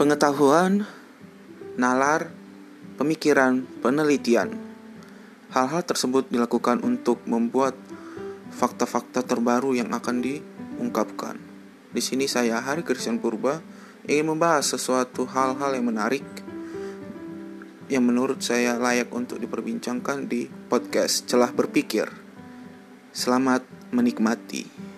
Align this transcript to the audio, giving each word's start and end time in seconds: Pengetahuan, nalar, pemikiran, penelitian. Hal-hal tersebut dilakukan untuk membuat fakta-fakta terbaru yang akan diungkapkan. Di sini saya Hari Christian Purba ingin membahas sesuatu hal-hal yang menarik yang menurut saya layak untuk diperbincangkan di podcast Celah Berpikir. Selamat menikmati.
Pengetahuan, 0.00 0.88
nalar, 1.76 2.32
pemikiran, 2.96 3.68
penelitian. 3.84 4.56
Hal-hal 5.52 5.84
tersebut 5.84 6.24
dilakukan 6.32 6.80
untuk 6.80 7.20
membuat 7.28 7.76
fakta-fakta 8.48 9.20
terbaru 9.20 9.76
yang 9.76 9.92
akan 9.92 10.24
diungkapkan. 10.24 11.36
Di 11.92 12.00
sini 12.00 12.24
saya 12.32 12.64
Hari 12.64 12.80
Christian 12.80 13.20
Purba 13.20 13.60
ingin 14.08 14.32
membahas 14.32 14.72
sesuatu 14.72 15.28
hal-hal 15.28 15.76
yang 15.76 15.92
menarik 15.92 16.24
yang 17.92 18.00
menurut 18.00 18.40
saya 18.40 18.80
layak 18.80 19.12
untuk 19.12 19.36
diperbincangkan 19.36 20.24
di 20.24 20.48
podcast 20.48 21.28
Celah 21.28 21.52
Berpikir. 21.52 22.08
Selamat 23.12 23.68
menikmati. 23.92 24.89